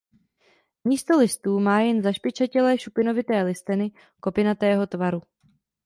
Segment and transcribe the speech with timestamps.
[0.83, 5.21] Místo listů má jen zašpičatělé šupinovité listeny kopinatého tvaru.